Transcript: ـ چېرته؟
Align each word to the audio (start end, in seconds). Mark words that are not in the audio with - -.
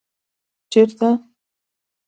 ـ 0.35 0.69
چېرته؟ 0.71 1.09